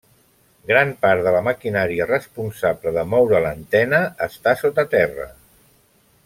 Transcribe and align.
Gran 0.69 0.93
part 1.05 1.21
de 1.27 1.33
la 1.35 1.41
maquinària 1.47 2.07
responsable 2.11 2.95
de 2.97 3.03
moure 3.13 3.43
l'antena 3.45 4.01
està 4.29 4.55
sota 4.65 4.87
terra. 4.99 5.29